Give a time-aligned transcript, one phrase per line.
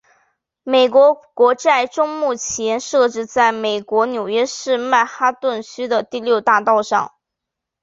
[0.63, 7.13] 美国国债钟目前设置在美国纽约市曼哈顿区的第六大道上。